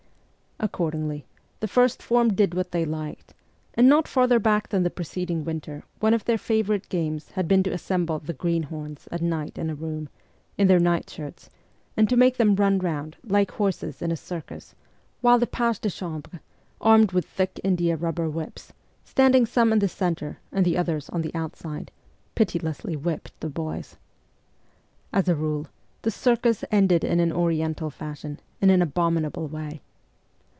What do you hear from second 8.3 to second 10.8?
greenhorns' at night in a room, in their